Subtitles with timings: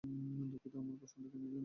[0.51, 1.57] দুঃখিত, আপনার প্রশ্নটা যেন কী ছিল?